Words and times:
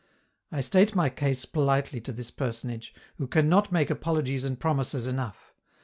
I 0.51 0.61
state 0.61 0.95
my 0.95 1.11
case 1.11 1.45
politely 1.45 2.01
to 2.01 2.11
this 2.11 2.31
personage, 2.31 2.91
who 3.19 3.27
can 3.27 3.47
not 3.49 3.71
make 3.71 3.91
apologies 3.91 4.43
and 4.43 4.59
promises 4.59 5.05
enough. 5.05 5.53